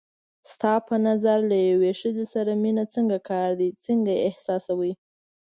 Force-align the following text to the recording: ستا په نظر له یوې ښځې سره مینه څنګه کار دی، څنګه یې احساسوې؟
ستا 0.51 0.73
په 0.87 0.95
نظر 1.07 1.37
له 1.51 1.57
یوې 1.71 1.91
ښځې 2.01 2.25
سره 2.33 2.51
مینه 2.63 2.83
څنګه 2.93 3.17
کار 3.29 3.49
دی، 3.59 3.69
څنګه 3.85 4.09
یې 4.17 4.25
احساسوې؟ 4.29 4.93